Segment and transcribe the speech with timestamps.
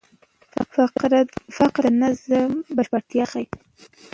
[1.55, 3.45] فقره د نظر بشپړتیا ښيي.